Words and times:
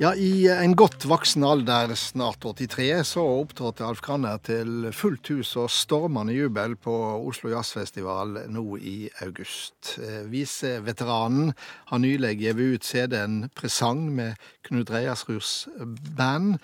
Ja, 0.00 0.14
I 0.16 0.48
en 0.48 0.72
godt 0.80 1.02
voksen 1.04 1.42
alder, 1.44 1.90
snart 1.92 2.40
83, 2.40 3.02
så 3.04 3.20
opptrådte 3.20 3.84
Alf 3.84 3.98
Kranner 4.00 4.38
til 4.40 4.86
fullt 4.96 5.28
hus 5.28 5.50
og 5.60 5.66
stormende 5.68 6.32
jubel 6.32 6.72
på 6.80 6.94
Oslo 7.28 7.50
Jazzfestival 7.52 8.38
nå 8.48 8.62
i 8.80 9.10
august. 9.20 9.98
Eh, 10.00 10.22
viseveteranen 10.32 11.50
har 11.90 12.00
nylig 12.00 12.30
gitt 12.40 12.62
ut 12.62 12.88
CD-en 12.88 13.50
Presang 13.52 14.06
med 14.16 14.40
Knut 14.64 14.88
Reiersruds 14.88 15.68
band. 16.16 16.56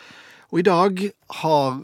Og 0.49 0.63
i 0.63 0.65
dag 0.71 1.03
har 1.43 1.77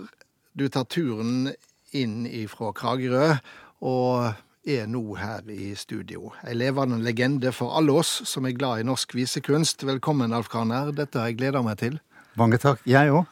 du 0.57 0.65
tatt 0.73 0.89
turen 0.97 1.53
inn 1.93 2.25
ifra 2.25 2.73
Kragerø. 2.73 3.37
og 3.83 4.33
er 4.65 4.87
nå 4.87 5.03
her 5.19 5.47
i 5.51 5.73
studio. 5.75 6.33
Ei 6.47 6.55
levende 6.55 7.01
legende 7.03 7.53
for 7.53 7.75
alle 7.79 7.95
oss 7.99 8.23
som 8.29 8.47
er 8.47 8.55
glad 8.55 8.81
i 8.81 8.87
norsk 8.87 9.15
visekunst. 9.15 9.83
Velkommen, 9.87 10.33
Alf 10.33 10.49
Kraner. 10.53 10.93
Dette 10.95 11.19
har 11.19 11.33
jeg 11.33 11.41
gleda 11.41 11.63
meg 11.67 11.81
til. 11.83 11.99
Mange 12.39 12.61
takk. 12.63 12.81
Jeg 12.87 13.11
òg. 13.13 13.27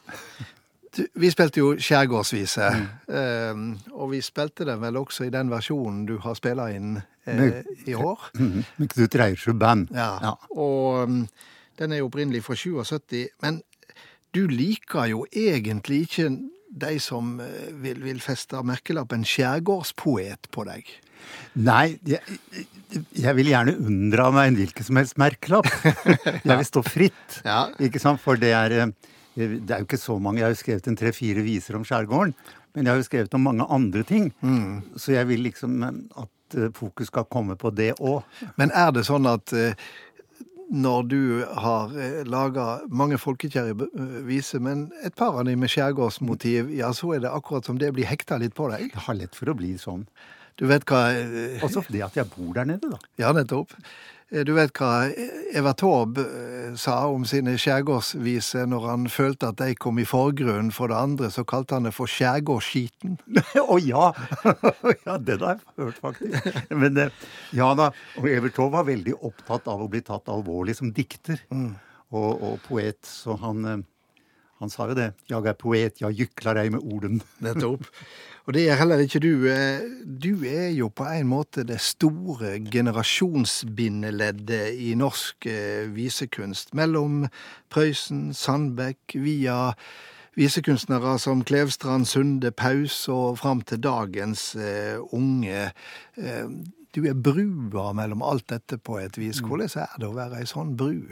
Vi 0.90 1.30
spilte 1.30 1.62
jo 1.62 1.76
skjærgårdsvise, 1.78 2.66
mm. 3.06 3.68
og 3.94 4.10
vi 4.10 4.18
spilte 4.26 4.66
den 4.66 4.80
vel 4.82 4.98
også 4.98 5.28
i 5.28 5.30
den 5.30 5.52
versjonen 5.52 6.02
du 6.08 6.16
har 6.18 6.34
spilla 6.34 6.66
inn 6.74 6.96
eh, 7.30 7.60
i 7.86 7.94
år. 7.94 8.26
Mm. 8.34 8.64
Med 8.80 8.90
Knut 8.90 9.14
Reiersrud 9.14 9.60
Band. 9.60 9.92
Ja. 9.94 10.16
ja. 10.24 10.32
Og 10.50 11.04
um, 11.04 11.20
den 11.78 11.94
er 11.94 12.02
jo 12.02 12.10
opprinnelig 12.10 12.42
fra 12.42 12.58
77, 12.58 13.28
men 13.46 13.62
du 14.34 14.48
liker 14.50 15.06
jo 15.12 15.22
egentlig 15.30 16.08
ikke 16.08 16.26
de 16.70 16.96
som 17.02 17.38
eh, 17.42 17.70
vil, 17.82 18.00
vil 18.04 18.20
feste 18.22 18.60
merkelappen 18.66 19.24
skjærgårdspoet 19.26 20.50
på 20.54 20.66
deg. 20.68 20.90
Nei, 21.60 21.98
jeg, 22.08 22.38
jeg, 23.12 23.32
vil 23.36 23.50
gjerne 23.50 23.76
unndra 23.76 24.30
meg 24.34 24.50
en 24.50 24.58
hvilken 24.60 24.86
som 24.86 25.00
helst 25.00 25.18
merkelapp. 25.20 25.68
Jeg 26.46 26.54
vil 26.54 26.66
stå 26.66 26.82
fritt. 26.86 27.40
Ja. 27.44 27.66
Ikke 27.82 28.00
sant? 28.02 28.22
For 28.22 28.40
det 28.40 28.54
er, 28.56 28.76
eh, 28.78 29.12
det 29.36 29.74
er 29.74 29.82
jo 29.82 29.88
ikke 29.88 30.00
så 30.00 30.16
mange. 30.22 30.40
Jeg 30.40 30.48
har 30.48 30.54
jo 30.54 30.62
skrevet 30.62 30.88
en 30.88 30.98
tre-fire 30.98 31.44
viser 31.44 31.76
om 31.76 31.84
skjærgården. 31.86 32.34
Men 32.70 32.86
jeg 32.86 32.92
har 32.92 33.00
jo 33.00 33.06
skrevet 33.08 33.32
om 33.34 33.42
mange 33.42 33.66
andre 33.66 34.04
ting. 34.06 34.28
Mm. 34.46 34.94
Så 34.94 35.16
jeg 35.16 35.26
vil 35.28 35.42
liksom 35.42 35.82
at 35.82 36.56
eh, 36.56 36.70
fokus 36.76 37.10
skal 37.10 37.28
komme 37.28 37.58
på 37.58 37.74
det 37.74 37.92
òg. 37.98 38.22
Men 38.60 38.72
er 38.72 38.94
det 38.96 39.04
sånn 39.10 39.28
at 39.28 39.52
når 40.70 41.06
du 41.10 41.22
har 41.58 41.94
eh, 41.98 42.20
laga 42.30 42.66
mange 42.86 43.18
folkekjære 43.18 43.88
viser, 44.28 44.62
men 44.62 44.88
et 45.04 45.16
par 45.18 45.34
av 45.34 45.48
dem 45.48 45.58
med 45.62 45.72
skjærgårdsmotiv, 45.72 46.70
ja, 46.78 46.92
så 46.94 47.16
er 47.16 47.24
det 47.24 47.32
akkurat 47.34 47.66
som 47.66 47.80
det 47.80 47.90
blir 47.96 48.06
hekta 48.06 48.38
litt 48.38 48.54
på 48.58 48.70
deg? 48.70 48.92
Det 48.94 49.06
har 49.08 49.18
lett 49.18 49.34
for 49.38 49.50
å 49.50 49.56
bli 49.58 49.74
sånn. 49.80 50.06
Du 50.60 50.66
vet 50.70 50.84
hva 50.86 51.08
eh, 51.16 51.58
Også 51.64 51.82
det 51.88 52.04
at 52.06 52.16
jeg 52.18 52.30
bor 52.30 52.54
der 52.56 52.68
nede, 52.68 52.92
da. 52.92 53.00
Ja, 53.20 53.34
nettopp. 53.36 53.74
Eh, 54.30 54.44
du 54.46 54.52
vet 54.54 54.70
hva 54.78 55.08
Eva 55.56 55.72
Taube 55.74 56.22
eh, 56.22 56.70
sa 56.78 57.02
om 57.10 57.24
sine 57.26 57.56
skjærgårdsviser 57.58 58.68
når 58.70 58.86
han 58.86 59.08
følte 59.10 59.50
at 59.50 59.58
de 59.58 59.74
kom 59.74 59.98
i 59.98 60.06
forgrunnen 60.06 60.70
for 60.74 60.92
det 60.92 60.98
andre, 61.00 61.30
så 61.34 61.44
kalte 61.48 61.76
han 61.76 61.88
det 61.88 61.94
for 61.96 62.10
skjærgårdsskiten. 62.10 63.18
Å 63.58 63.66
oh, 63.66 63.80
ja! 63.82 64.10
ja, 65.06 65.18
den 65.18 65.42
har 65.42 65.58
jeg 65.58 65.76
hørt, 65.82 66.00
faktisk. 66.02 66.50
Men 66.70 67.04
ja 67.56 67.70
da. 67.78 67.90
Evert 68.22 68.54
Taube 68.58 68.76
var 68.78 68.86
veldig 68.88 69.16
opptatt 69.18 69.70
av 69.70 69.82
å 69.82 69.90
bli 69.90 70.02
tatt 70.06 70.30
alvorlig 70.30 70.78
som 70.78 70.92
dikter 70.94 71.42
mm. 71.50 71.72
og, 72.14 72.30
og, 72.30 72.60
poet, 72.68 73.02
så 73.06 73.34
han, 73.42 73.84
han 74.60 74.70
sa 74.72 74.86
jo 74.90 74.94
det. 74.96 75.12
Jeg 75.30 75.46
er 75.48 75.56
poet, 75.56 76.00
jeg 76.02 76.18
jykler 76.18 76.58
ei 76.60 76.68
med 76.72 76.84
orden. 76.84 77.22
Nettopp. 77.44 77.86
Og 78.48 78.54
det 78.56 78.64
er 78.68 78.78
heller 78.80 78.98
ikke 79.00 79.20
du. 79.22 79.46
Eh, 79.48 79.80
du 80.04 80.44
er 80.48 80.70
jo 80.74 80.88
på 80.92 81.04
en 81.08 81.28
måte 81.30 81.64
det 81.64 81.80
store 81.84 82.58
generasjonsbindeleddet 82.72 84.80
i 84.80 84.94
norsk 84.98 85.46
eh, 85.48 85.94
visekunst. 85.94 86.74
Mellom 86.76 87.26
Prøysen, 87.72 88.34
Sandbekk, 88.36 89.16
via 89.24 89.72
visekunstnere 90.36 91.18
som 91.20 91.44
Klevstrand, 91.44 92.06
Sunde, 92.08 92.52
Paus 92.52 93.08
og 93.12 93.38
fram 93.40 93.60
til 93.66 93.82
dagens 93.82 94.56
uh, 94.56 94.98
unge. 95.12 95.72
Du 96.94 97.04
er 97.06 97.14
brua 97.14 97.92
mellom 97.94 98.22
alt 98.24 98.48
dette 98.50 98.78
på 98.78 98.98
et 99.02 99.18
vis. 99.18 99.42
Mm. 99.42 99.48
Hvordan 99.48 99.68
er 99.82 99.98
det 99.98 100.08
å 100.08 100.16
være 100.16 100.40
ei 100.40 100.46
sånn 100.48 100.76
bru? 100.78 101.10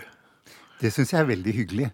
Det 0.78 0.92
syns 0.94 1.12
jeg 1.12 1.22
er 1.22 1.32
veldig 1.32 1.54
hyggelig. 1.54 1.88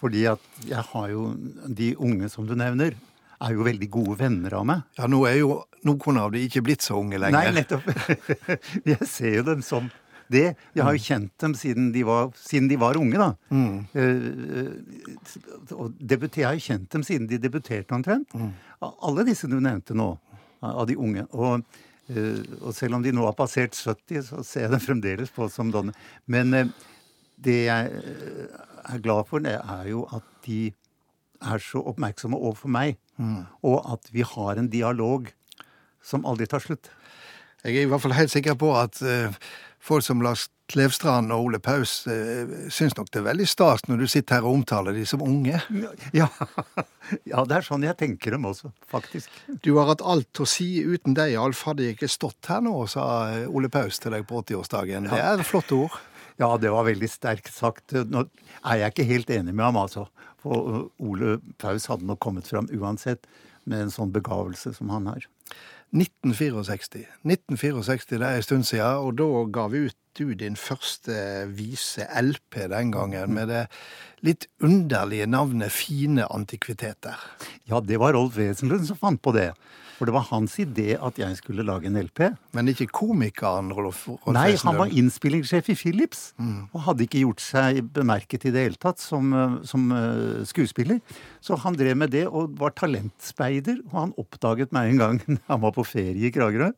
Fordi 0.00 0.24
at 0.30 0.44
jeg 0.64 0.84
har 0.92 1.08
jo 1.12 1.30
de 1.68 1.92
unge 2.00 2.28
som 2.32 2.46
du 2.48 2.56
nevner, 2.56 2.96
er 3.40 3.56
jo 3.56 3.64
veldig 3.64 3.88
gode 3.92 4.18
venner 4.20 4.54
av 4.58 4.66
meg. 4.68 4.84
Ja, 4.98 5.08
nå 5.08 5.22
er 5.28 5.40
jo 5.40 5.62
noen 5.88 6.20
av 6.20 6.32
de 6.34 6.44
ikke 6.44 6.62
blitt 6.64 6.84
så 6.84 6.98
unge 7.00 7.20
lenger. 7.20 7.50
Nei, 7.50 7.62
nettopp. 7.62 7.86
Jeg 8.92 9.08
ser 9.08 9.40
jo 9.40 9.44
dem 9.48 9.64
som 9.64 9.88
det. 10.30 10.54
Jeg 10.76 10.84
har 10.86 10.94
jo 10.94 11.02
kjent 11.02 11.32
dem 11.42 11.54
siden 11.58 11.88
de 11.94 12.04
var, 12.06 12.28
siden 12.38 12.68
de 12.70 12.76
var 12.78 12.98
unge, 13.00 13.18
da. 13.18 13.32
Mm. 13.50 13.80
Debuter, 15.98 16.42
jeg 16.42 16.46
har 16.46 16.54
jo 16.54 16.66
kjent 16.68 16.92
dem 16.94 17.02
siden 17.06 17.26
de 17.30 17.40
debuterte 17.42 17.96
omtrent. 17.96 18.30
Mm. 18.38 18.52
Alle 18.86 19.24
disse 19.26 19.50
du 19.50 19.56
nevnte 19.58 19.96
nå, 19.98 20.12
av 20.62 20.84
de 20.86 20.94
unge. 20.94 21.26
Og, 21.34 21.66
uh, 22.14 22.38
og, 22.60 22.70
selv 22.76 23.00
om 23.00 23.02
de 23.02 23.10
nå 23.16 23.26
har 23.26 23.34
passert 23.34 23.74
70, 23.74 24.22
så 24.28 24.44
ser 24.46 24.68
jeg 24.68 24.74
dem 24.76 24.84
fremdeles 24.84 25.34
på 25.34 25.50
som 25.50 25.72
donner. 25.74 25.98
Men 26.30 26.54
uh, 26.54 26.70
det 27.42 27.58
jeg 27.66 28.06
er 28.94 29.02
glad 29.04 29.26
for, 29.30 29.42
det 29.44 29.56
er 29.60 29.88
jo 29.90 30.04
at 30.14 30.26
de 30.46 30.70
er 31.40 31.64
så 31.64 31.82
oppmerksomme 31.92 32.36
overfor 32.36 32.72
meg, 32.72 32.98
mm. 33.16 33.42
og 33.64 33.92
at 33.94 34.12
vi 34.12 34.24
har 34.26 34.60
en 34.60 34.70
dialog 34.72 35.30
som 36.04 36.26
aldri 36.28 36.48
tar 36.48 36.64
slutt. 36.64 36.90
Jeg 37.64 37.76
er 37.76 37.84
i 37.84 37.90
hvert 37.90 38.00
fall 38.00 38.16
helt 38.16 38.32
sikker 38.32 38.56
på 38.60 38.72
at 38.76 39.02
uh, 39.04 39.34
folk 39.84 40.04
som 40.04 40.22
Lars 40.24 40.46
Klevstrand 40.70 41.32
og 41.34 41.48
Ole 41.48 41.58
Paus 41.60 42.06
uh, 42.08 42.68
syns 42.72 42.94
nok 42.96 43.10
det 43.12 43.20
er 43.20 43.26
veldig 43.26 43.48
stas 43.50 43.84
når 43.88 44.00
du 44.00 44.06
sitter 44.08 44.38
her 44.38 44.46
og 44.48 44.60
omtaler 44.60 44.96
de 44.96 45.04
som 45.08 45.24
unge. 45.24 45.60
Ja. 46.16 46.28
ja, 47.28 47.42
det 47.44 47.58
er 47.58 47.66
sånn 47.66 47.84
jeg 47.84 47.98
tenker 48.00 48.36
dem 48.36 48.46
også, 48.48 48.72
faktisk. 48.88 49.32
Du 49.64 49.74
har 49.76 49.90
hatt 49.92 50.04
alt 50.04 50.40
å 50.40 50.46
si. 50.48 50.68
Uten 50.80 51.16
deg, 51.16 51.36
Alf, 51.40 51.66
hadde 51.68 51.84
jeg 51.84 51.98
ikke 51.98 52.08
stått 52.10 52.48
her 52.48 52.64
nå, 52.64 52.72
sa 52.90 53.04
Ole 53.48 53.68
Paus 53.72 54.00
til 54.00 54.16
deg 54.16 54.24
på 54.28 54.40
80-årsdagen. 54.40 55.10
Det 55.12 55.20
er 55.20 55.44
flotte 55.46 55.84
ord. 55.84 56.00
Ja, 56.40 56.54
det 56.56 56.70
var 56.72 56.86
veldig 56.88 57.08
sterkt 57.12 57.52
sagt. 57.52 57.92
Nå 58.08 58.24
er 58.64 58.80
jeg 58.80 58.94
ikke 58.94 59.08
helt 59.10 59.32
enig 59.34 59.52
med 59.52 59.66
ham, 59.66 59.78
altså. 59.82 60.06
For 60.40 60.70
uh, 60.72 60.84
Ole 61.04 61.36
Paus 61.60 61.84
hadde 61.90 62.08
nok 62.08 62.22
kommet 62.24 62.48
fram 62.48 62.70
uansett 62.72 63.28
med 63.68 63.84
en 63.84 63.92
sånn 63.92 64.12
begavelse 64.14 64.72
som 64.78 64.88
han 64.94 65.10
har. 65.10 65.26
1964. 65.92 67.04
1964, 67.26 68.18
Det 68.18 68.26
er 68.26 68.38
en 68.38 68.46
stund 68.46 68.64
siden, 68.68 69.04
og 69.04 69.18
da 69.20 69.28
ga 69.52 69.66
vi 69.68 69.84
ut 69.90 69.99
du 70.18 70.32
din 70.38 70.56
første 70.58 71.14
vise 71.54 72.06
LP 72.20 72.66
den 72.72 72.92
gangen, 72.94 73.34
med 73.36 73.50
det 73.52 73.66
litt 74.26 74.48
underlige 74.62 75.28
navnet 75.30 75.72
Fine 75.72 76.26
antikviteter. 76.30 77.16
Ja, 77.70 77.80
det 77.80 78.00
var 78.02 78.16
Rolf 78.16 78.36
Wesenlund 78.38 78.88
som 78.88 78.98
fant 79.00 79.22
på 79.22 79.34
det. 79.36 79.52
For 80.00 80.08
det 80.08 80.14
var 80.16 80.30
hans 80.30 80.54
idé 80.56 80.94
at 80.96 81.18
jeg 81.20 81.36
skulle 81.36 81.64
lage 81.68 81.90
en 81.90 81.98
LP. 82.00 82.22
Men 82.56 82.70
ikke 82.72 82.86
komikeren 82.88 83.68
Rolf, 83.76 84.06
Rolf 84.08 84.30
Nei, 84.32 84.54
han 84.62 84.78
var 84.78 84.94
innspillingssjef 84.96 85.68
i 85.68 85.76
Philips. 85.76 86.22
Mm. 86.40 86.70
Og 86.72 86.86
hadde 86.86 87.04
ikke 87.04 87.20
gjort 87.20 87.44
seg 87.44 87.82
bemerket 87.92 88.46
i 88.48 88.52
det 88.54 88.62
hele 88.64 88.80
tatt 88.80 89.02
som, 89.02 89.28
eh, 89.36 89.58
som 89.68 89.92
uh, 89.92 90.40
skuespiller. 90.48 91.02
Så 91.44 91.58
han 91.60 91.76
drev 91.76 92.00
med 92.00 92.14
det 92.16 92.24
og 92.30 92.56
var 92.62 92.72
talentspeider. 92.80 93.82
Og 93.90 93.98
han 93.98 94.16
oppdaget 94.24 94.72
meg 94.72 94.94
en 94.94 95.04
gang 95.04 95.20
han 95.52 95.62
var 95.66 95.76
på 95.76 95.84
ferie 95.84 96.30
i 96.30 96.32
Kragerø. 96.32 96.72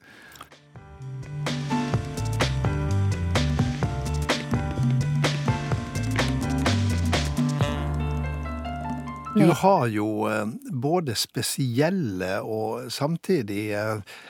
Du 9.43 9.53
har 9.63 9.87
jo 9.91 10.07
eh, 10.31 10.47
både 10.71 11.15
spesielle 11.19 12.37
og 12.43 12.91
samtidig 12.93 13.65
eh, 13.77 14.21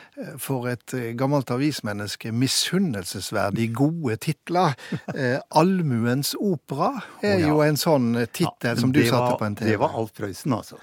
for 0.41 0.71
et 0.73 0.95
eh, 0.97 1.11
gammelt 1.19 1.51
avismenneske 1.53 2.33
misunnelsesverdig 2.33 3.69
gode 3.77 4.17
titler. 4.25 4.77
Allmuens 5.61 6.35
opera 6.41 6.95
er 7.25 7.45
jo 7.45 7.61
en 7.65 7.81
sånn 7.81 8.15
tittel 8.33 8.81
som 8.81 8.95
du 8.95 9.03
satte 9.05 9.37
på 9.41 9.49
en 9.49 9.59
TV. 9.59 9.75
Det 9.75 9.81
var 9.83 9.97
Alf 10.01 10.15
Prøysen, 10.17 10.57
altså. 10.57 10.81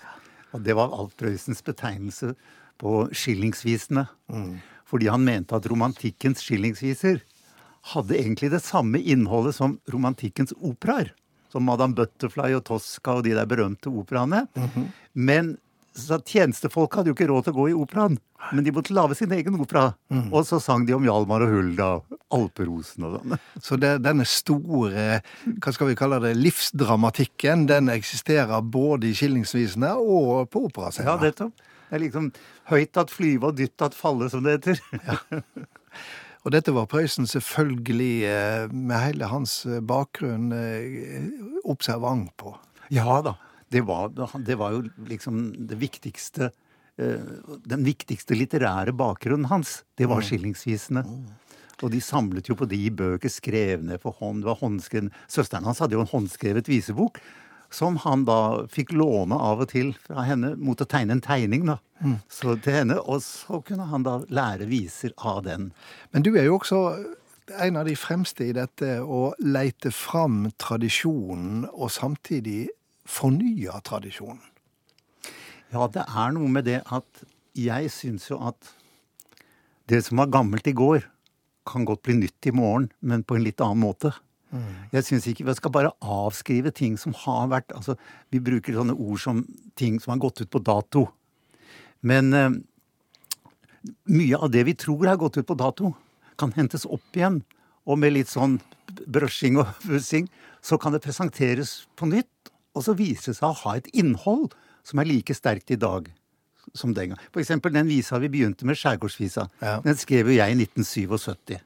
Og 0.53 0.63
det 0.65 0.75
var 0.77 0.93
Alf 0.97 1.13
Prøysens 1.19 1.61
betegnelse 1.65 2.33
på 2.79 3.03
skillingsvisene. 3.13 4.07
Mm. 4.31 4.53
Fordi 4.89 5.09
han 5.11 5.25
mente 5.25 5.57
at 5.57 5.67
romantikkens 5.69 6.41
skillingsviser 6.45 7.21
hadde 7.93 8.17
egentlig 8.17 8.49
det 8.51 8.61
samme 8.65 9.01
innholdet 9.01 9.55
som 9.57 9.77
romantikkens 9.91 10.53
operaer 10.57 11.13
som 11.51 11.65
Madame 11.65 11.97
Butterfly 11.97 12.53
og 12.57 12.65
Tosca 12.69 13.17
og 13.19 13.25
de 13.25 13.35
der 13.37 13.49
berømte 13.49 13.89
operaene. 13.89 14.47
Mm 14.55 14.69
-hmm. 14.75 14.87
Men 15.13 15.57
så 15.95 16.19
tjenestefolk 16.19 16.95
hadde 16.95 17.11
jo 17.11 17.15
ikke 17.17 17.27
råd 17.29 17.47
til 17.47 17.55
å 17.55 17.59
gå 17.59 17.69
i 17.69 17.77
operaen. 17.77 18.17
Men 18.53 18.63
de 18.63 18.71
måtte 18.71 18.93
lage 18.95 19.17
sin 19.19 19.31
egen 19.35 19.57
opera. 19.59 19.93
Mm. 20.13 20.33
Og 20.33 20.45
så 20.47 20.59
sang 20.63 20.85
de 20.87 20.95
om 20.95 21.03
Hjalmar 21.03 21.43
og 21.45 21.51
Hulda, 21.53 21.89
og 21.99 22.37
Alperosen 22.37 23.03
og 23.03 23.17
sånn. 23.17 23.35
Så 23.65 23.77
det, 23.81 23.91
denne 24.05 24.25
store, 24.25 25.21
hva 25.59 25.73
skal 25.75 25.91
vi 25.91 25.97
kalle 25.99 26.21
det, 26.23 26.35
livsdramatikken, 26.39 27.67
den 27.67 27.91
eksisterer 27.93 28.61
både 28.61 29.09
i 29.09 29.17
skillingsvisene 29.17 29.91
og 29.99 30.47
på 30.53 30.63
operascenen? 30.69 31.11
Ja, 31.11 31.17
nettopp. 31.19 31.67
Det 31.89 31.97
er 31.97 32.03
liksom 32.05 32.31
høyt 32.69 32.97
at 33.01 33.11
flyve 33.11 33.49
og 33.49 33.57
dytt 33.57 33.81
at 33.81 33.97
falle, 33.97 34.29
som 34.29 34.45
det 34.45 34.59
heter. 34.59 34.81
Ja. 35.03 35.19
Og 36.45 36.53
dette 36.55 36.71
var 36.71 36.87
Prøysen 36.87 37.27
selvfølgelig, 37.27 38.13
eh, 38.29 38.71
med 38.71 39.03
hele 39.03 39.27
hans 39.27 39.65
eh, 39.67 39.81
bakgrunn, 39.83 40.51
eh, 40.55 41.27
observant 41.67 42.31
på. 42.39 42.55
Ja 42.93 43.19
da. 43.25 43.35
Det 43.69 43.83
var, 43.85 44.09
det 44.09 44.55
var 44.57 44.73
jo 44.73 44.87
liksom 45.05 45.67
det 45.69 45.77
viktigste 45.77 46.49
Den 46.99 47.85
viktigste 47.85 48.35
litterære 48.35 48.91
bakgrunnen 48.91 49.47
hans, 49.47 49.85
det 49.95 50.09
var 50.11 50.19
skillingsvisene. 50.19 50.99
Og 51.79 51.93
de 51.93 52.01
samlet 52.03 52.49
jo 52.49 52.57
på 52.59 52.67
de 52.67 52.81
bøker 52.91 53.31
skrevet 53.31 53.85
ned 53.87 54.01
for 54.03 54.17
hånd. 54.19 54.41
Det 54.41 54.49
var 54.49 54.59
håndskrevet. 54.59 55.15
Søsteren 55.31 55.63
hans 55.63 55.79
hadde 55.79 55.95
jo 55.95 56.01
en 56.03 56.11
håndskrevet 56.11 56.67
visebok 56.67 57.21
som 57.69 57.99
han 58.03 58.25
da 58.25 58.65
fikk 58.71 58.91
låne 58.97 59.37
av 59.37 59.63
og 59.63 59.71
til 59.73 59.93
fra 60.05 60.25
henne 60.27 60.55
mot 60.57 60.81
å 60.81 60.87
tegne 60.89 61.17
en 61.17 61.23
tegning. 61.23 61.67
da. 61.69 61.77
Så 62.29 62.55
til 62.63 62.73
henne, 62.73 62.99
Og 62.99 63.21
så 63.21 63.61
kunne 63.65 63.85
han 63.85 64.03
da 64.03 64.19
lære 64.29 64.67
viser 64.67 65.13
av 65.17 65.43
den. 65.43 65.71
Men 66.11 66.23
du 66.23 66.35
er 66.35 66.45
jo 66.45 66.57
også 66.57 67.05
en 67.59 67.77
av 67.77 67.85
de 67.85 67.95
fremste 67.95 68.45
i 68.45 68.53
dette 68.53 68.99
å 69.01 69.33
leite 69.39 69.91
fram 69.91 70.51
tradisjonen 70.57 71.67
og 71.73 71.89
samtidig 71.91 72.69
fornye 73.09 73.81
tradisjonen. 73.83 74.41
Ja, 75.73 75.87
det 75.87 76.05
er 76.07 76.31
noe 76.33 76.49
med 76.49 76.65
det 76.65 76.81
at 76.89 77.23
jeg 77.57 77.91
syns 77.93 78.29
jo 78.29 78.39
at 78.41 78.73
det 79.89 80.03
som 80.05 80.21
var 80.21 80.31
gammelt 80.33 80.67
i 80.69 80.73
går, 80.77 81.05
kan 81.69 81.85
godt 81.85 82.01
bli 82.05 82.15
nytt 82.17 82.47
i 82.49 82.53
morgen, 82.55 82.89
men 83.01 83.23
på 83.23 83.37
en 83.37 83.45
litt 83.45 83.61
annen 83.61 83.83
måte. 83.83 84.13
Jeg 84.93 85.05
synes 85.05 85.27
ikke 85.29 85.45
vi 85.45 85.53
skal 85.57 85.73
bare 85.73 85.91
avskrive 86.01 86.71
ting 86.73 86.97
som 86.97 87.13
har 87.25 87.51
vært 87.51 87.73
altså, 87.75 87.93
Vi 88.33 88.41
bruker 88.41 88.73
sånne 88.73 88.95
ord 88.97 89.21
som 89.21 89.43
ting 89.77 89.99
som 90.01 90.15
har 90.15 90.21
gått 90.23 90.41
ut 90.41 90.49
på 90.49 90.61
dato. 90.65 91.05
Men 92.01 92.33
eh, 92.33 92.49
mye 94.09 94.39
av 94.39 94.51
det 94.53 94.65
vi 94.65 94.77
tror 94.79 95.07
har 95.07 95.21
gått 95.21 95.37
ut 95.37 95.47
på 95.47 95.57
dato, 95.59 95.93
kan 96.39 96.53
hentes 96.55 96.87
opp 96.87 97.15
igjen. 97.15 97.43
Og 97.85 97.99
med 97.99 98.15
litt 98.15 98.31
sånn 98.31 98.59
brushing 99.05 99.59
og 99.61 99.69
pussing, 99.87 100.29
så 100.61 100.79
kan 100.81 100.95
det 100.95 101.03
presenteres 101.05 101.83
på 101.99 102.09
nytt. 102.09 102.53
Og 102.77 102.85
så 102.85 102.95
vise 102.97 103.33
seg 103.35 103.49
å 103.49 103.57
ha 103.65 103.77
et 103.77 103.89
innhold 103.93 104.53
som 104.87 105.01
er 105.01 105.09
like 105.09 105.35
sterkt 105.35 105.71
i 105.73 105.79
dag 105.79 106.09
som 106.77 106.93
den 106.93 107.13
gang. 107.13 107.21
For 107.33 107.41
eksempel 107.41 107.73
den 107.73 107.89
visa 107.89 108.19
vi 108.21 108.29
begynte 108.31 108.67
med, 108.67 108.77
Skjærgårdsvisa. 108.77 109.47
Ja. 109.61 109.79
Den 109.85 109.97
skrev 109.97 110.29
jo 110.29 110.37
jeg 110.37 110.53
i 110.53 110.59
1977. 110.63 111.57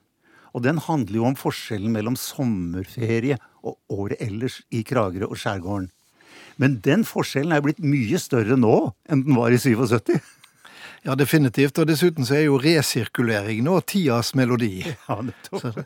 Og 0.54 0.64
den 0.66 0.78
handler 0.86 1.18
jo 1.20 1.28
om 1.32 1.38
forskjellen 1.38 1.94
mellom 1.96 2.18
sommerferie 2.20 3.40
og 3.66 3.78
året 3.94 4.22
ellers 4.22 4.60
i 4.74 4.84
Kragerø 4.86 5.32
og 5.32 5.40
skjærgården. 5.42 5.90
Men 6.62 6.78
den 6.86 7.06
forskjellen 7.08 7.56
er 7.56 7.64
blitt 7.66 7.82
mye 7.82 8.20
større 8.22 8.58
nå 8.60 8.76
enn 9.10 9.26
den 9.26 9.38
var 9.38 9.54
i 9.54 9.60
77. 9.62 10.14
Ja, 11.04 11.16
definitivt. 11.20 11.80
Og 11.82 11.90
dessuten 11.90 12.28
så 12.28 12.38
er 12.38 12.46
jo 12.46 12.60
resirkulering 12.62 13.64
nå 13.66 13.80
tidas 13.90 14.34
melodi. 14.40 14.86
Ja, 15.10 15.20
nettopp. 15.26 15.84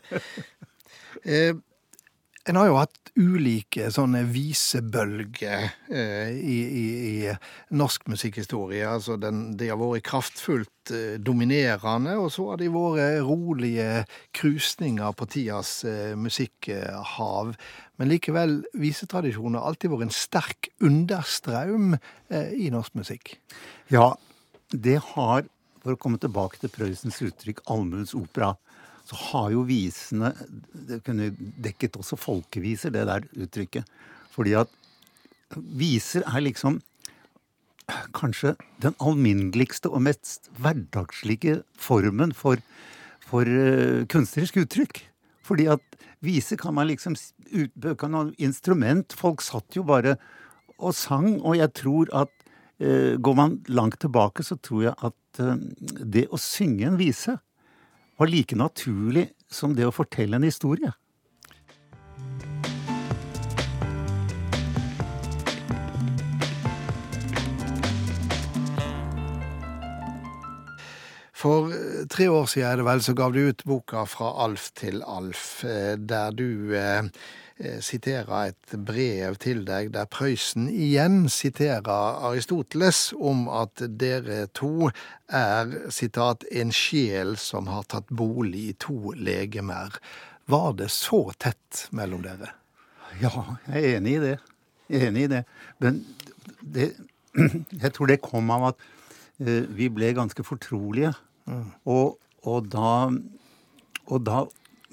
Eh, 1.26 1.56
en 2.48 2.56
har 2.56 2.68
jo 2.68 2.76
hatt 2.78 3.10
ulike 3.18 3.88
sånne 3.92 4.22
visebølger 4.30 5.66
eh, 5.92 6.30
i, 6.32 6.58
i, 6.64 6.84
i 7.28 7.32
norsk 7.76 8.06
musikkhistorie. 8.08 8.84
Altså 8.88 9.18
den, 9.20 9.50
de 9.58 9.68
har 9.68 9.78
vært 9.80 10.06
kraftfullt 10.08 10.92
eh, 10.94 11.18
dominerende, 11.20 12.16
og 12.20 12.30
så 12.32 12.46
har 12.50 12.62
de 12.62 12.70
vært 12.72 13.20
rolige 13.26 14.04
krusninger 14.36 15.16
på 15.18 15.28
tidas 15.34 15.72
eh, 15.88 16.14
musikkhav. 16.16 17.52
Men 17.98 18.12
likevel, 18.12 18.60
visetradisjonen 18.78 19.58
har 19.58 19.68
alltid 19.68 19.92
vært 19.92 20.08
en 20.08 20.14
sterk 20.14 20.70
understrøm 20.88 21.98
eh, 21.98 22.54
i 22.56 22.70
norsk 22.74 22.96
musikk. 22.98 23.36
Ja, 23.92 24.12
det 24.72 25.00
har, 25.12 25.48
for 25.82 25.96
å 25.96 26.00
komme 26.00 26.20
tilbake 26.22 26.62
til 26.62 26.72
Prøysens 26.72 27.20
uttrykk, 27.24 27.64
allmuens 27.68 28.14
opera, 28.16 28.54
så 29.08 29.16
har 29.30 29.52
jo 29.54 29.64
visene 29.64 30.34
Det 30.88 31.00
kunne 31.06 31.30
dekket 31.64 31.96
også 31.96 32.18
folkeviser, 32.20 32.92
det 32.92 33.06
der 33.08 33.24
uttrykket. 33.40 33.88
Fordi 34.34 34.54
at 34.60 34.68
viser 35.56 36.26
er 36.28 36.44
liksom 36.44 36.78
kanskje 38.12 38.52
den 38.82 38.96
alminneligste 39.00 39.88
og 39.88 40.04
mest 40.04 40.50
hverdagslige 40.60 41.62
formen 41.80 42.34
for, 42.36 42.60
for 43.24 43.48
uh, 43.48 44.04
kunstnerisk 44.12 44.60
uttrykk. 44.60 45.00
Fordi 45.40 45.70
at 45.72 45.84
viser 46.20 46.60
kan 46.60 46.76
man 46.76 46.90
liksom 46.90 47.16
utbøke 47.48 48.10
noe 48.12 48.34
instrument. 48.36 49.16
Folk 49.16 49.40
satt 49.44 49.78
jo 49.78 49.86
bare 49.88 50.18
og 50.78 50.92
sang, 50.94 51.38
og 51.40 51.56
jeg 51.58 51.72
tror 51.74 52.12
at 52.14 52.34
uh, 52.84 53.16
Går 53.16 53.34
man 53.34 53.58
langt 53.72 53.98
tilbake, 54.04 54.44
så 54.44 54.60
tror 54.60 54.90
jeg 54.90 54.94
at 55.00 55.40
uh, 55.42 55.56
det 56.04 56.28
å 56.28 56.38
synge 56.38 56.86
en 56.86 57.00
vise 57.00 57.38
var 58.18 58.26
like 58.26 58.56
naturlig 58.56 59.28
som 59.50 59.76
det 59.78 59.86
å 59.86 59.94
fortelle 59.94 60.36
en 60.36 60.46
historie. 60.46 60.90
For 71.38 71.70
tre 72.08 72.28
år 72.28 72.46
siden 72.50 72.68
er 72.68 72.80
det 72.80 72.86
vel, 72.86 73.02
så 73.02 73.14
gav 73.16 73.34
du 73.34 73.42
ut 73.48 73.64
boka 73.68 74.04
Fra 74.08 74.30
Alf 74.44 74.70
til 74.78 75.02
Alf, 75.06 75.64
eh, 75.64 75.96
der 75.98 76.32
du 76.36 76.74
eh, 76.76 77.08
eh, 77.58 77.78
siterer 77.84 78.50
et 78.50 78.76
brev 78.86 79.38
til 79.42 79.64
deg 79.68 79.92
der 79.94 80.08
Prøysen 80.10 80.68
igjen 80.70 81.28
siterer 81.32 82.20
Aristoteles 82.28 83.12
om 83.14 83.46
at 83.52 83.84
dere 84.00 84.46
to 84.56 84.90
er, 85.28 85.74
sitat, 85.94 86.46
en 86.50 86.72
sjel 86.74 87.36
som 87.40 87.68
har 87.72 87.86
tatt 87.90 88.10
bolig 88.10 88.64
i 88.70 88.76
to 88.80 89.14
legemer. 89.16 90.00
Var 90.48 90.72
det 90.80 90.90
så 90.94 91.26
tett 91.38 91.86
mellom 91.90 92.24
dere? 92.24 92.54
Ja, 93.20 93.32
jeg 93.68 93.84
er 93.84 93.96
enig 93.98 94.18
i 94.18 94.24
det. 94.24 94.36
Jeg 94.88 95.00
er 95.00 95.10
enig 95.10 95.26
i 95.26 95.32
det. 95.36 95.44
Men 95.84 96.04
det, 96.62 96.92
jeg 97.82 97.94
tror 97.94 98.08
det 98.08 98.22
kom 98.24 98.50
av 98.54 98.72
at 98.72 98.86
vi 99.38 99.86
ble 99.94 100.08
ganske 100.16 100.42
fortrolige. 100.42 101.12
Og, 101.88 102.16
og, 102.44 102.70
da, 102.72 103.08
og 104.08 104.24
da 104.26 104.44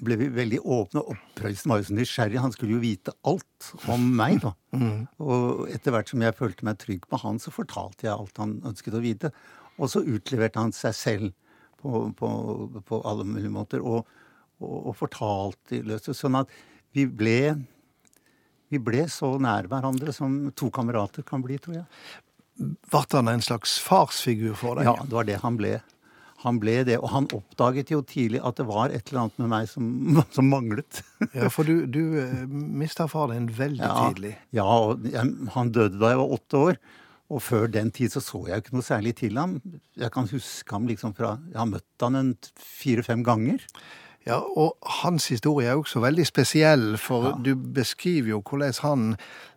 ble 0.04 0.18
vi 0.20 0.28
veldig 0.34 0.60
åpne. 0.62 1.02
Og 1.02 1.20
Prøysen 1.38 1.72
var 1.72 1.80
jo 1.80 1.88
så 1.88 1.96
nysgjerrig. 1.96 2.40
Han 2.42 2.54
skulle 2.54 2.76
jo 2.76 2.82
vite 2.84 3.14
alt 3.28 3.70
om 3.92 4.08
meg, 4.18 4.40
da. 4.44 4.52
Og 5.24 5.66
etter 5.72 5.94
hvert 5.94 6.12
som 6.12 6.24
jeg 6.24 6.36
følte 6.36 6.68
meg 6.68 6.80
trygg 6.82 7.06
på 7.08 7.20
han, 7.22 7.40
så 7.42 7.54
fortalte 7.54 8.08
jeg 8.08 8.14
alt 8.14 8.42
han 8.42 8.58
ønsket 8.68 8.98
å 8.98 9.04
vite. 9.04 9.32
Og 9.76 9.92
så 9.92 10.04
utleverte 10.04 10.60
han 10.60 10.74
seg 10.76 10.96
selv 10.96 11.32
på, 11.80 12.06
på, 12.16 12.28
på 12.88 13.00
alle 13.08 13.26
mulige 13.28 13.52
måter. 13.52 13.84
Og, 13.84 14.04
og 14.64 14.92
fortalte 14.96 15.82
løst. 15.84 16.12
Sånn 16.16 16.38
at 16.40 16.52
vi 16.96 17.04
ble 17.08 17.56
vi 18.72 18.80
ble 18.82 19.04
så 19.10 19.36
nær 19.42 19.68
hverandre 19.70 20.12
som 20.14 20.48
to 20.58 20.70
kamerater 20.74 21.22
kan 21.26 21.42
bli, 21.44 21.58
tror 21.62 21.78
jeg. 21.78 21.84
Ble 22.90 23.02
han 23.12 23.30
en 23.30 23.44
slags 23.44 23.76
farsfigur 23.84 24.56
for 24.58 24.80
deg? 24.80 24.88
Ja, 24.88 24.96
det 25.04 25.14
var 25.14 25.28
det 25.28 25.38
han 25.42 25.58
ble. 25.60 25.76
Han 26.44 26.58
ble 26.60 26.74
det, 26.84 26.98
og 27.00 27.08
han 27.14 27.26
oppdaget 27.32 27.90
jo 27.94 28.02
tidlig 28.06 28.42
at 28.44 28.58
det 28.60 28.66
var 28.68 28.92
et 28.92 29.08
eller 29.08 29.22
annet 29.24 29.38
med 29.40 29.48
meg 29.54 29.70
som, 29.70 29.86
som 30.36 30.50
manglet. 30.52 31.00
Ja, 31.32 31.48
for 31.52 31.64
du, 31.68 31.86
du 31.88 32.18
eh, 32.20 32.44
mista 32.50 33.06
far 33.10 33.32
din 33.32 33.48
veldig 33.56 33.80
Ja, 33.82 33.96
tidlig. 34.10 34.34
ja 34.56 34.66
og 34.68 35.06
jeg, 35.08 35.32
han 35.56 35.72
døde 35.74 35.98
da 36.02 36.12
jeg 36.12 36.20
var 36.22 36.36
åtte 36.38 36.62
år. 36.70 36.80
Og 37.26 37.40
før 37.42 37.64
den 37.66 37.88
tid 37.90 38.12
så 38.14 38.20
så 38.22 38.38
jeg 38.46 38.62
ikke 38.62 38.76
noe 38.76 38.86
særlig 38.86 39.16
til 39.18 39.34
ham. 39.40 39.56
Jeg 39.98 40.12
kan 40.14 40.28
huske 40.30 40.70
ham 40.76 40.84
liksom 40.86 41.10
fra 41.16 41.32
Jeg 41.50 41.58
har 41.58 41.66
møtt 41.72 42.04
han 42.04 42.14
en 42.20 42.28
fire-fem 42.62 43.24
ganger. 43.26 43.64
Ja, 44.26 44.40
og 44.58 44.76
hans 45.02 45.28
historie 45.30 45.68
er 45.70 45.78
også 45.78 46.00
veldig 46.02 46.26
spesiell, 46.26 46.96
for 46.98 47.36
du 47.44 47.54
beskriver 47.54 48.34
jo 48.34 48.42
hvordan 48.42 48.74
han 48.82 49.12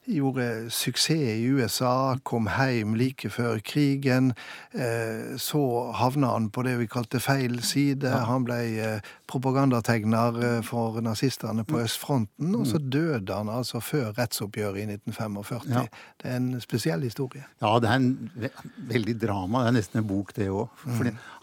gjorde 0.10 0.70
suksess 0.74 1.38
i 1.40 1.48
USA, 1.54 2.18
kom 2.24 2.50
hjem 2.50 2.96
like 2.98 3.30
før 3.30 3.60
krigen. 3.66 4.34
Eh, 4.74 5.38
så 5.42 5.62
havna 5.98 6.34
han 6.34 6.50
på 6.54 6.64
det 6.66 6.76
vi 6.80 6.88
kalte 6.90 7.22
feil 7.22 7.60
side. 7.66 8.10
Han 8.30 8.46
ble 8.48 8.60
eh, 8.80 9.10
propagandategner 9.30 10.40
eh, 10.46 10.60
for 10.66 11.00
nazistene 11.06 11.66
på 11.68 11.82
østfronten, 11.84 12.56
og 12.58 12.68
så 12.70 12.82
døde 12.82 13.36
han 13.36 13.52
altså 13.54 13.82
før 13.84 14.12
rettsoppgjøret 14.18 14.84
i 14.84 14.88
1945. 14.96 15.70
Ja. 15.76 15.86
Det 16.20 16.32
er 16.32 16.40
en 16.40 16.52
spesiell 16.64 17.06
historie. 17.06 17.46
Ja, 17.62 17.76
det 17.82 17.92
er 17.92 18.00
en 18.00 18.12
ve 18.36 18.52
veldig 18.90 19.18
drama. 19.22 19.66
Det 19.66 19.74
er 19.74 19.80
nesten 19.80 20.02
en 20.02 20.10
bok, 20.10 20.34
det 20.36 20.50
òg. 20.50 20.70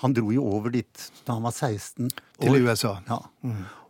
Han 0.03 0.15
dro 0.17 0.31
jo 0.35 0.45
over 0.57 0.75
dit 0.75 1.11
da 1.27 1.37
han 1.39 1.47
var 1.47 1.55
16 1.55 2.11
Til 2.41 2.53
år. 2.53 2.73
USA. 2.73 2.97
Ja. 3.09 3.16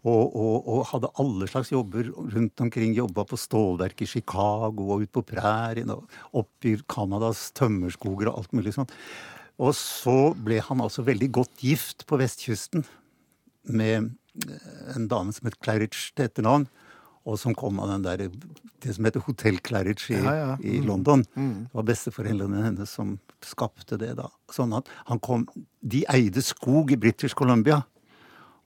Og, 0.07 0.37
og, 0.39 0.69
og 0.71 0.83
hadde 0.93 1.11
alle 1.19 1.49
slags 1.51 1.73
jobber 1.73 2.11
rundt 2.15 2.61
omkring. 2.63 2.93
Jobba 2.95 3.25
på 3.27 3.39
stålverk 3.41 4.05
i 4.05 4.07
Chicago 4.11 4.91
og 4.95 5.03
ut 5.07 5.13
på 5.17 5.25
prærien 5.27 5.91
og 5.91 6.07
opp 6.37 6.69
i 6.69 6.77
Canadas 6.87 7.49
tømmerskoger 7.59 8.31
og 8.31 8.43
alt 8.43 8.55
mulig 8.55 8.77
sånt. 8.77 8.93
Og 9.59 9.73
så 9.75 10.35
ble 10.37 10.61
han 10.63 10.83
altså 10.85 11.03
veldig 11.07 11.31
godt 11.33 11.63
gift 11.65 12.05
på 12.07 12.19
vestkysten 12.21 12.85
med 13.73 14.13
eh, 14.47 14.91
en 14.95 15.09
dame 15.11 15.33
som 15.35 15.49
het 15.49 15.57
Claridge 15.65 16.13
til 16.15 16.29
etternavn. 16.29 16.69
Og 17.27 17.41
som 17.43 17.57
kom 17.59 17.81
av 17.83 17.89
den 17.91 18.05
der, 18.05 18.21
det 18.85 18.93
som 18.95 19.07
heter 19.09 19.25
Hotell 19.27 19.57
Claridge 19.67 20.13
i, 20.15 20.21
Ja, 20.23 20.35
ja. 20.39 20.51
i 20.63 20.77
London. 20.85 21.25
Det 21.35 21.73
var 21.75 21.87
besteforeldrene 21.89 22.61
hennes 22.69 22.93
som 22.95 23.17
skapte 23.43 23.99
det. 23.99 24.13
da. 24.21 24.29
Sånn 24.55 24.77
at 24.79 24.87
han 25.09 25.19
kom, 25.19 25.49
De 25.83 26.05
eide 26.13 26.43
skog 26.47 26.93
i 26.95 27.01
British 27.01 27.35
Columbia. 27.35 27.81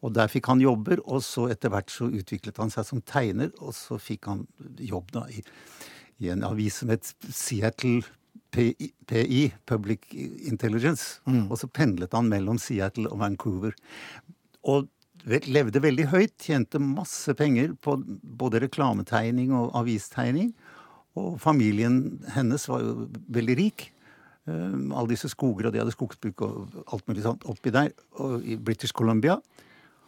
Og 0.00 0.14
der 0.16 0.30
fikk 0.32 0.48
han 0.48 0.62
jobber, 0.62 1.02
og 1.04 1.20
så 1.24 1.48
etter 1.52 1.72
hvert 1.72 1.92
så 1.92 2.08
utviklet 2.08 2.60
han 2.62 2.72
seg 2.72 2.86
som 2.88 3.02
tegner, 3.04 3.50
og 3.60 3.74
så 3.76 3.98
fikk 4.00 4.30
han 4.30 4.46
jobb 4.80 5.12
da 5.12 5.26
i, 5.28 5.42
i 6.24 6.30
en 6.32 6.46
avis 6.46 6.80
som 6.80 6.92
het 6.92 7.10
Seattle 7.28 8.00
PI, 8.50 8.90
PI 9.06 9.42
Public 9.68 10.08
Intelligence. 10.48 11.20
Og 11.50 11.58
så 11.60 11.68
pendlet 11.68 12.16
han 12.16 12.30
mellom 12.32 12.58
Seattle 12.58 13.10
og 13.12 13.20
Vancouver. 13.20 13.76
Og 14.64 14.88
levde 15.28 15.82
veldig 15.84 16.08
høyt, 16.10 16.34
tjente 16.40 16.80
masse 16.80 17.32
penger 17.36 17.74
på 17.84 17.98
både 18.40 18.62
reklametegning 18.64 19.52
og 19.56 19.72
avistegning. 19.82 20.54
Og 21.18 21.36
familien 21.42 22.20
hennes 22.34 22.68
var 22.70 22.84
jo 22.84 23.08
veldig 23.28 23.56
rik. 23.58 23.90
Um, 24.48 24.94
alle 24.96 25.12
disse 25.12 25.28
skoger, 25.30 25.68
og 25.68 25.74
de 25.74 25.82
hadde 25.82 25.92
skogsbruk 25.92 26.40
og 26.46 26.78
alt 26.90 27.10
mulig 27.10 27.22
sånt 27.26 27.44
oppi 27.50 27.70
der, 27.74 27.90
og 28.18 28.40
i 28.42 28.56
British 28.56 28.96
Columbia. 28.96 29.36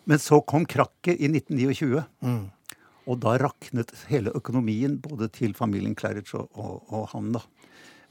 Men 0.05 0.19
så 0.23 0.41
kom 0.41 0.67
krakket 0.67 1.21
i 1.21 1.31
1929. 1.31 2.03
Mm. 2.27 2.45
Og 3.11 3.19
da 3.23 3.35
raknet 3.43 3.91
hele 4.11 4.35
økonomien 4.39 4.99
både 5.03 5.29
til 5.35 5.57
familien 5.59 5.97
Claridge 5.99 6.39
og, 6.39 6.49
og, 6.55 6.95
og 6.95 7.09
han, 7.15 7.35
da. 7.35 7.43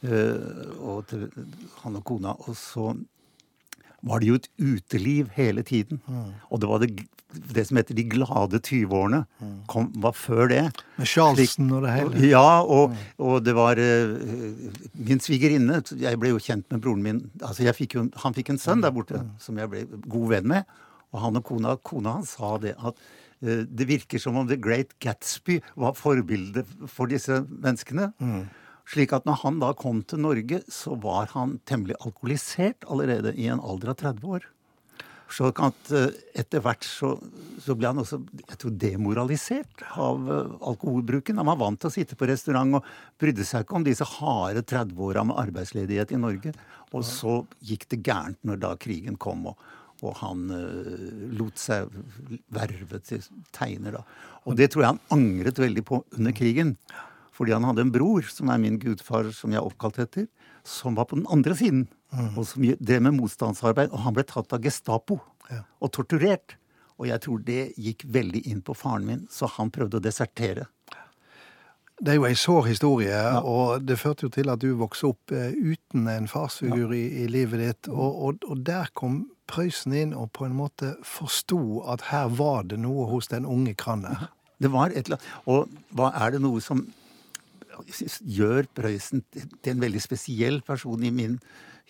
Uh, 0.01 0.71
og 0.81 1.07
til 1.11 1.27
han 1.83 1.97
og 1.99 2.05
kona. 2.07 2.35
Og 2.47 2.57
så 2.57 2.91
var 4.01 4.21
det 4.21 4.31
jo 4.31 4.37
et 4.39 4.47
uteliv 4.57 5.29
hele 5.35 5.63
tiden. 5.63 6.01
Mm. 6.07 6.31
Og 6.49 6.61
det 6.61 6.69
var 6.69 6.81
det, 6.81 6.89
det, 7.55 7.65
som 7.67 7.77
heter 7.77 7.95
de 7.95 8.05
glade 8.09 8.59
20-årene. 8.59 9.21
Kom, 9.71 9.91
var 10.03 10.15
før 10.17 10.49
det. 10.51 10.63
Med 10.97 11.07
Charleston 11.07 11.71
og 11.77 11.85
det 11.85 11.95
hele? 11.95 12.23
Ja, 12.33 12.61
og, 12.65 12.97
og 13.21 13.45
det 13.45 13.55
var 13.55 13.79
uh, 13.79 14.17
min 14.97 15.21
svigerinne 15.23 15.83
Jeg 16.01 16.19
ble 16.19 16.33
jo 16.33 16.41
kjent 16.41 16.67
med 16.73 16.81
broren 16.83 17.05
min. 17.05 17.25
altså 17.41 17.71
fikk 17.77 17.95
jo, 17.99 18.07
Han 18.25 18.35
fikk 18.37 18.51
en 18.51 18.61
sønn 18.61 18.83
der 18.83 18.91
borte 18.95 19.21
mm. 19.21 19.35
som 19.39 19.61
jeg 19.61 19.71
ble 19.71 19.85
god 20.07 20.31
venn 20.35 20.49
med. 20.55 20.79
Og 21.11 21.25
han 21.25 21.39
og 21.39 21.45
kona, 21.47 21.75
kona 21.83 22.17
hans 22.19 22.35
sa 22.37 22.55
det 22.63 22.75
at 22.79 22.95
uh, 22.95 23.61
det 23.67 23.89
virker 23.89 24.21
som 24.21 24.39
om 24.39 24.47
The 24.49 24.59
Great 24.61 24.95
Gatsby 25.03 25.59
var 25.79 25.97
forbildet 25.99 26.69
for 26.91 27.11
disse 27.11 27.43
menneskene. 27.49 28.11
Mm. 28.21 28.47
Slik 28.91 29.13
at 29.15 29.27
når 29.27 29.43
han 29.43 29.59
da 29.61 29.71
kom 29.77 30.01
til 30.03 30.23
Norge, 30.23 30.63
så 30.71 30.97
var 30.99 31.31
han 31.35 31.59
temmelig 31.69 31.99
alkoholisert 32.01 32.87
allerede 32.91 33.35
i 33.39 33.47
en 33.51 33.61
alder 33.61 33.93
av 33.93 34.01
30 34.01 34.33
år. 34.37 34.49
Så 35.31 35.47
at 35.63 35.91
eh, 35.95 36.09
etter 36.41 36.59
hvert 36.63 36.83
så, 36.83 37.13
så, 37.61 37.75
ble 37.77 37.87
han 37.87 38.01
også 38.01 38.19
jeg 38.41 38.57
tror, 38.59 38.73
demoralisert 38.81 39.83
av 39.95 40.25
uh, 40.27 40.55
alkoholbruken. 40.73 41.39
Han 41.39 41.47
var 41.53 41.59
vant 41.61 41.79
til 41.79 41.87
å 41.87 41.93
sitte 41.93 42.17
på 42.19 42.27
restaurant 42.27 42.81
og 42.81 42.89
brydde 43.21 43.45
seg 43.47 43.63
ikke 43.63 43.77
om 43.79 43.85
disse 43.87 44.07
harde 44.17 44.65
30-åra 44.67 45.23
med 45.29 45.39
arbeidsledighet 45.45 46.11
i 46.11 46.19
Norge. 46.19 46.51
Og 46.91 47.05
så 47.07 47.37
gikk 47.63 47.87
det 47.93 48.01
gærent 48.03 48.41
når 48.47 48.59
da 48.65 48.73
krigen 48.81 49.15
kom, 49.21 49.47
og, 49.53 49.69
og 50.01 50.17
han 50.21 50.47
uh, 50.49 51.31
lot 51.37 51.61
seg 51.61 51.89
verve 52.53 52.99
til 53.05 53.23
tegner. 53.53 53.99
da. 53.99 54.03
Og 54.49 54.57
det 54.57 54.71
tror 54.73 54.85
jeg 54.85 54.93
han 54.95 55.01
angret 55.13 55.61
veldig 55.61 55.85
på 55.87 56.01
under 56.17 56.35
krigen. 56.35 56.75
Fordi 57.37 57.53
han 57.55 57.65
hadde 57.65 57.85
en 57.85 57.93
bror, 57.93 58.25
som 58.27 58.49
er 58.53 58.61
min 58.61 58.79
gudfar, 58.81 59.29
som 59.33 59.53
jeg 59.53 59.61
er 59.61 59.67
oppkalt 59.67 60.01
etter, 60.03 60.27
som 60.67 60.97
var 60.97 61.07
på 61.09 61.17
den 61.19 61.29
andre 61.31 61.55
siden. 61.57 61.85
Mm. 62.11 62.33
Og 62.35 62.47
som 62.49 62.65
drev 62.81 63.05
med 63.07 63.15
motstandsarbeid. 63.17 63.93
Og 63.93 64.03
han 64.03 64.17
ble 64.17 64.25
tatt 64.27 64.51
av 64.53 64.65
Gestapo 64.65 65.21
og 65.51 65.93
torturert. 65.95 66.57
Og 67.01 67.07
jeg 67.09 67.23
tror 67.23 67.41
det 67.45 67.61
gikk 67.81 68.05
veldig 68.13 68.43
inn 68.51 68.61
på 68.61 68.75
faren 68.77 69.07
min, 69.07 69.23
så 69.31 69.49
han 69.55 69.71
prøvde 69.73 69.97
å 69.97 70.03
desertere. 70.03 70.67
Det 72.01 72.15
er 72.15 72.17
jo 72.17 72.23
ei 72.25 72.37
sår 72.37 72.65
historie, 72.65 73.13
ja. 73.13 73.41
og 73.45 73.83
det 73.85 73.99
førte 74.01 74.25
jo 74.25 74.31
til 74.33 74.49
at 74.49 74.61
du 74.63 74.71
vokste 74.79 75.11
opp 75.11 75.33
eh, 75.37 75.53
uten 75.53 76.07
en 76.09 76.25
farsfigur 76.29 76.95
ja. 76.95 76.97
i, 76.97 77.03
i, 77.21 77.27
livet 77.29 77.61
ditt. 77.61 77.89
Og, 77.93 78.15
og, 78.25 78.47
og, 78.47 78.63
der 78.65 78.89
kom 78.97 79.27
Prøysen 79.51 79.93
inn 79.93 80.15
og 80.17 80.31
på 80.33 80.47
en 80.47 80.55
måte 80.57 80.95
forsto 81.05 81.83
at 81.91 82.07
her 82.09 82.31
var 82.39 82.65
det 82.71 82.79
noe 82.81 83.05
hos 83.09 83.29
den 83.29 83.45
unge 83.45 83.75
Kranner. 83.77 84.31
Det 84.61 84.71
var 84.73 84.95
et 84.95 85.11
eller 85.11 85.19
annet. 85.19 85.29
Og 85.51 85.97
hva 85.97 86.09
er 86.23 86.33
det 86.33 86.41
noe 86.41 86.63
som 86.63 86.81
gjør 88.25 88.65
Prøysen 88.77 89.21
til 89.35 89.73
en 89.75 89.85
veldig 89.85 90.01
spesiell 90.01 90.61
person 90.65 91.05
i 91.05 91.13
min 91.13 91.37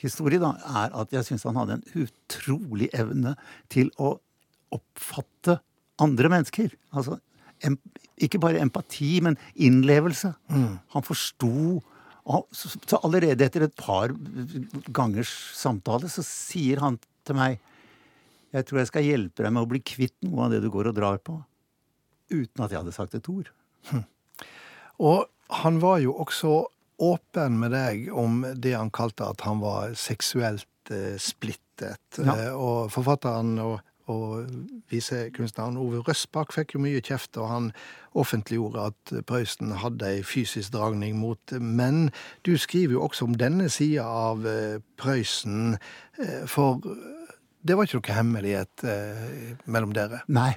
historie, 0.01 0.41
da, 0.41 0.58
er 0.84 0.91
at 0.98 1.15
jeg 1.15 1.27
syns 1.30 1.48
han 1.48 1.60
hadde 1.62 1.80
en 1.80 2.03
utrolig 2.03 2.91
evne 2.98 3.38
til 3.72 3.91
å 4.01 4.18
oppfatte 4.75 5.62
andre 6.01 6.32
mennesker. 6.36 6.74
Altså 6.91 7.22
ikke 8.22 8.41
bare 8.41 8.62
empati, 8.62 9.20
men 9.25 9.38
innlevelse. 9.56 10.34
Mm. 10.51 10.77
Han 10.96 11.08
forsto 11.08 11.82
Så 12.53 13.00
allerede 13.01 13.44
etter 13.44 13.63
et 13.65 13.75
par 13.75 14.12
gangers 14.94 15.32
samtale 15.58 16.06
så 16.08 16.22
sier 16.24 16.80
han 16.80 17.00
til 17.25 17.36
meg 17.36 17.58
jeg 18.51 18.68
tror 18.68 18.82
jeg 18.82 18.89
skal 18.89 19.08
hjelpe 19.08 19.46
deg 19.46 19.53
med 19.56 19.63
å 19.63 19.70
bli 19.72 19.80
kvitt 19.80 20.18
noe 20.27 20.46
av 20.46 20.53
det 20.53 20.60
du 20.63 20.68
går 20.72 20.89
og 20.91 20.96
drar 20.98 21.20
på. 21.24 21.38
Uten 22.32 22.63
at 22.65 22.74
jeg 22.74 22.82
hadde 22.82 22.96
sagt 22.96 23.15
et 23.15 23.30
ord. 23.32 23.48
Hm. 23.89 24.03
Og 25.08 25.30
han 25.63 25.80
var 25.84 26.01
jo 26.03 26.15
også 26.20 26.51
åpen 27.01 27.58
med 27.62 27.74
deg 27.74 28.10
om 28.13 28.44
det 28.53 28.75
han 28.75 28.91
kalte 28.94 29.30
at 29.32 29.44
han 29.48 29.62
var 29.63 29.96
seksuelt 29.98 30.91
eh, 30.94 31.15
splittet. 31.15 32.20
Ja. 32.20 32.36
Eh, 32.36 32.51
og 32.53 32.91
forfatteren 32.94 33.56
og, 33.63 33.80
og 34.10 34.48
visekunstneren 34.91 35.77
Ove 35.81 36.01
Røsbakk 36.08 36.53
fikk 36.55 36.75
jo 36.75 36.84
mye 36.84 37.01
kjeft, 37.05 37.38
og 37.38 37.50
han 37.51 37.70
offentliggjorde 38.17 38.88
at 38.91 39.13
Prøysen 39.29 39.75
hadde 39.84 40.10
ei 40.10 40.24
fysisk 40.25 40.74
dragning 40.74 41.20
mot 41.20 41.55
menn. 41.60 42.10
Du 42.48 42.55
skriver 42.58 42.98
jo 42.98 43.05
også 43.08 43.29
om 43.29 43.38
denne 43.39 43.70
sida 43.72 44.08
av 44.08 44.48
eh, 44.48 44.81
Prøysen, 45.00 45.77
eh, 46.20 46.43
for 46.50 46.81
det 47.62 47.77
var 47.77 47.86
ikke 47.86 48.01
noe 48.01 48.17
hemmelighet 48.17 48.86
eh, 48.89 49.53
mellom 49.70 49.93
dere? 49.93 50.24
Nei. 50.34 50.55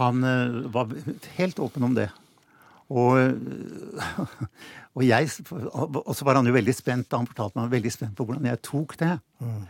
Han 0.00 0.24
eh, 0.24 0.60
var 0.72 0.92
helt 1.36 1.60
åpen 1.60 1.84
om 1.90 1.96
det. 1.98 2.08
Og, 2.90 3.20
og, 4.96 5.02
jeg, 5.06 5.30
og 5.50 6.12
så 6.16 6.26
var 6.26 6.40
han 6.40 6.48
jo 6.50 6.54
veldig 6.56 6.74
spent 6.74 7.10
da 7.10 7.20
han 7.20 7.28
fortalte 7.30 7.60
meg 7.60 7.74
veldig 7.76 7.92
spent 7.94 8.16
på 8.18 8.26
hvordan 8.26 8.48
jeg 8.50 8.62
tok 8.66 8.96
det. 9.00 9.12
Mm. 9.38 9.60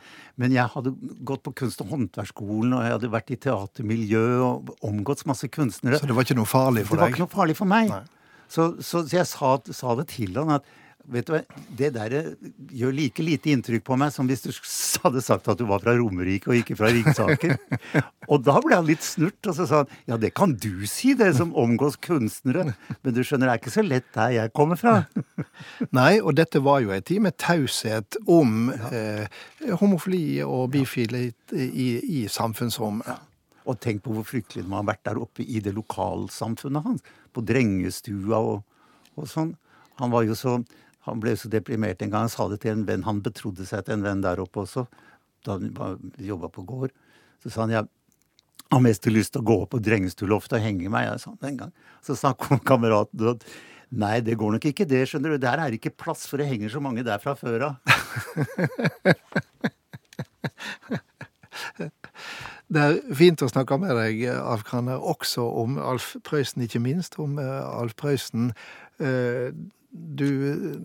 Men 0.41 0.55
jeg 0.57 0.73
hadde 0.73 0.95
gått 1.29 1.43
på 1.45 1.53
kunst- 1.61 1.83
og 1.85 1.91
håndverksskolen, 1.93 2.73
og 2.79 2.87
jeg 2.87 2.95
hadde 2.97 3.13
vært 3.13 3.35
i 3.35 3.41
teatermiljø 3.45 4.25
og 4.47 4.73
omgått 4.89 5.27
masse 5.29 5.51
kunstnere. 5.53 6.01
Så 6.01 6.09
det 6.09 6.17
var 6.17 6.25
ikke 6.25 6.39
noe 6.39 6.49
farlig 6.49 6.87
for 6.89 6.97
deg? 6.97 7.03
Det 7.03 7.05
var 7.05 7.15
ikke 7.17 7.25
noe 7.27 7.35
farlig 7.35 7.59
for 7.59 7.71
meg. 7.71 7.93
Så, 8.51 8.71
så, 8.81 9.05
så, 9.05 9.19
jeg 9.21 9.29
sa, 9.29 9.53
sa, 9.77 9.97
det 10.01 10.09
til 10.15 10.35
han 10.41 10.57
at 10.57 10.71
Vet 11.11 11.27
du 11.27 11.33
hva, 11.35 11.41
Det 11.77 11.91
der 11.95 12.15
gjør 12.77 12.95
like 12.95 13.25
lite 13.25 13.51
inntrykk 13.51 13.85
på 13.87 13.97
meg 13.99 14.13
som 14.15 14.29
hvis 14.31 14.45
du 14.47 14.51
hadde 15.03 15.23
sagt 15.25 15.49
at 15.51 15.59
du 15.59 15.67
var 15.69 15.83
fra 15.83 15.97
Romerike 15.99 16.51
og 16.51 16.59
ikke 16.61 16.77
fra 16.79 16.91
Ringsaker. 16.95 17.57
og 18.31 18.45
da 18.47 18.57
ble 18.63 18.79
han 18.79 18.87
litt 18.89 19.03
snurt, 19.05 19.39
og 19.51 19.57
så 19.57 19.67
sa 19.67 19.83
han 19.83 19.95
ja, 20.11 20.19
det 20.21 20.33
kan 20.39 20.55
du 20.55 20.87
si, 20.91 21.15
det 21.19 21.33
som 21.39 21.55
omgås 21.59 21.99
kunstnere. 22.03 22.75
Men 23.03 23.17
du 23.17 23.23
skjønner, 23.25 23.49
det 23.51 23.57
er 23.57 23.63
ikke 23.63 23.75
så 23.75 23.87
lett 23.87 24.07
der 24.15 24.37
jeg 24.37 24.55
kommer 24.57 24.79
fra. 24.81 24.97
Nei, 25.99 26.21
og 26.21 26.37
dette 26.39 26.63
var 26.63 26.83
jo 26.85 26.95
en 26.95 27.07
tid 27.07 27.25
med 27.27 27.39
taushet 27.41 28.21
om 28.31 28.71
ja. 28.71 28.93
eh, 28.95 29.75
homofili 29.81 30.41
og 30.47 30.71
bifile 30.75 31.27
i, 31.27 31.33
i, 31.57 31.89
i 32.21 32.27
samfunnsrommet. 32.31 33.11
Ja. 33.11 33.19
Og 33.69 33.79
tenk 33.83 34.05
på 34.05 34.15
hvor 34.15 34.27
fryktelig 34.27 34.65
det 34.65 34.71
må 34.71 34.81
ha 34.81 34.87
vært 34.89 35.05
der 35.07 35.21
oppe 35.21 35.45
i 35.45 35.61
det 35.63 35.75
lokalsamfunnet 35.77 36.87
hans. 36.87 37.11
På 37.35 37.43
drengestua 37.47 38.39
og, 38.39 38.63
og 39.19 39.29
sånn. 39.31 39.53
Han 40.01 40.13
var 40.15 40.25
jo 40.25 40.37
så 40.39 40.57
han 41.07 41.21
ble 41.23 41.33
så 41.39 41.49
deprimert 41.53 42.03
en 42.03 42.13
gang. 42.13 42.27
Han 42.27 42.33
sa 42.33 42.49
det 42.51 42.61
til 42.65 42.75
en 42.75 42.85
venn. 42.89 43.07
Han 43.07 43.23
betrodde 43.25 43.67
seg 43.69 43.87
til 43.87 43.97
en 43.97 44.05
venn 44.05 44.25
der 44.25 44.43
oppe 44.43 44.65
også, 44.65 44.87
da 45.47 45.57
han 45.57 46.13
jobba 46.21 46.51
på 46.53 46.67
gård. 46.69 46.93
Så 47.41 47.53
sa 47.53 47.65
han 47.65 47.75
jeg 47.75 47.89
har 48.71 48.85
mest 48.85 49.09
lyst 49.11 49.35
til 49.35 49.43
å 49.43 49.49
gå 49.49 49.57
opp 49.65 49.73
på 49.75 49.83
Drengestuloftet 49.83 50.59
og 50.61 50.65
henge 50.65 50.93
meg. 50.93 51.09
Jeg 51.09 51.23
sa 51.25 51.35
den 51.43 51.59
gang. 51.63 51.73
Så 52.07 52.19
sa 52.19 52.35
kameraten 52.71 53.33
at 53.35 53.49
nei, 53.91 54.21
det 54.23 54.39
går 54.39 54.57
nok 54.57 54.69
ikke 54.71 54.87
det, 54.89 55.07
skjønner 55.11 55.35
du. 55.35 55.41
Der 55.43 55.65
er 55.65 55.75
ikke 55.75 55.95
plass, 55.97 56.29
for 56.31 56.39
det 56.39 56.51
henger 56.51 56.71
så 56.77 56.85
mange 56.85 57.03
der 57.07 57.23
fra 57.23 57.35
før 57.39 57.71
av. 57.73 57.75
Det 62.71 62.79
er 62.79 63.01
fint 63.19 63.43
å 63.43 63.49
snakke 63.51 63.75
med 63.83 63.97
deg, 63.99 64.21
Alf 64.31 64.61
Kranner, 64.69 65.01
også 65.03 65.43
om 65.43 65.75
Alf 65.83 66.13
Prøysen, 66.23 66.63
ikke 66.63 66.79
minst 66.79 67.17
om 67.19 67.35
uh, 67.43 67.67
Alf 67.67 67.97
Prøysen. 67.99 68.53
Du 69.91 70.31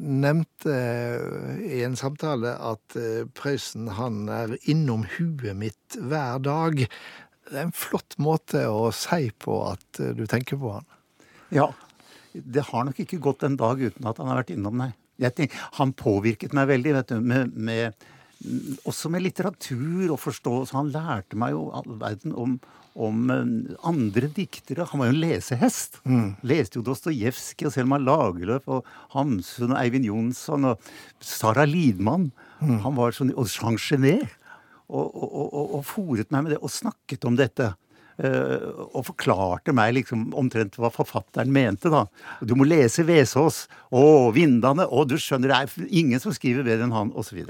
nevnte 0.02 0.74
i 1.62 1.84
en 1.86 1.98
samtale 2.00 2.56
at 2.58 2.96
eh, 2.98 3.28
Prøysen 3.38 3.92
han 4.00 4.24
er 4.34 4.56
innom 4.66 5.04
huet 5.18 5.54
mitt 5.60 5.98
hver 6.00 6.42
dag. 6.42 6.82
Det 7.46 7.54
er 7.54 7.68
en 7.68 7.76
flott 7.76 8.18
måte 8.18 8.64
å 8.66 8.90
si 8.96 9.30
på 9.30 9.60
at 9.70 10.02
eh, 10.02 10.16
du 10.18 10.26
tenker 10.30 10.58
på 10.62 10.74
han. 10.80 10.88
Ja. 11.54 11.70
Det 12.34 12.66
har 12.72 12.88
nok 12.88 12.98
ikke 13.00 13.22
gått 13.22 13.46
en 13.46 13.60
dag 13.62 13.80
uten 13.80 14.10
at 14.10 14.18
han 14.20 14.32
har 14.32 14.42
vært 14.42 14.56
innom, 14.56 14.82
nei. 14.82 14.92
Tenker, 15.22 15.54
han 15.78 15.94
påvirket 15.96 16.56
meg 16.58 16.68
veldig, 16.74 16.96
vet 16.98 17.14
du, 17.14 17.22
med, 17.24 17.54
med, 17.56 18.08
også 18.90 19.14
med 19.14 19.24
litteratur 19.24 20.10
og 20.10 20.20
forståelse. 20.20 20.76
Han 20.76 20.92
lærte 20.92 21.38
meg 21.40 21.54
jo 21.54 21.70
all 21.78 21.94
verden 22.02 22.34
om, 22.36 22.58
om 22.96 23.30
eh, 23.30 23.75
andre 23.88 24.30
diktere. 24.32 24.86
Han 24.92 25.02
var 25.02 25.10
jo 25.12 25.16
en 25.16 25.22
lesehest. 25.22 26.00
Mm. 26.08 26.30
Leste 26.48 26.80
jo 26.80 26.86
Dostojevskij 26.88 27.68
og 27.68 27.74
Selma 27.75 28.00
Lagerlöf 28.00 28.68
og 28.72 28.86
Hamsun 29.16 29.74
og 29.75 29.80
Eivind 29.82 30.08
Jonsson 30.08 30.72
og 30.72 30.92
Sara 31.20 31.66
Lidmann. 31.68 32.30
Mm. 32.62 32.80
Han 32.86 32.96
var 32.96 33.12
sånn, 33.18 33.34
Og 33.36 33.48
Jean 33.52 33.78
Genet. 33.78 34.30
Og, 34.88 35.10
og, 35.18 35.50
og, 35.50 35.74
og 35.80 35.82
fòret 35.90 36.30
meg 36.30 36.44
med 36.46 36.52
det, 36.54 36.60
og 36.62 36.70
snakket 36.70 37.25
om 37.25 37.36
dette. 37.40 37.72
eh, 38.22 38.62
og 38.94 39.02
forklarte 39.10 39.74
meg 39.75 39.96
liksom 39.98 40.30
omtrent 40.40 40.78
hva 40.80 40.88
forfatteren 40.94 41.52
mente, 41.52 41.90
da. 41.92 42.06
Du 42.40 42.54
må 42.56 42.64
lese 42.64 43.04
Vesaas. 43.04 43.66
og 43.92 44.34
Vindane. 44.38 44.86
og 44.88 45.10
du 45.10 45.18
skjønner, 45.18 45.50
det 45.52 45.58
er 45.58 45.88
ingen 45.90 46.20
som 46.22 46.32
skriver 46.32 46.64
bedre 46.64 46.86
enn 46.86 46.94
han, 46.96 47.12
osv. 47.12 47.42